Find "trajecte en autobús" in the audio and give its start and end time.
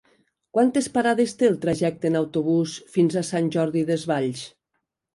1.67-2.75